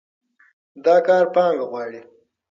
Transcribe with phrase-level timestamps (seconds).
[0.85, 2.01] دا کار پانګه غواړي.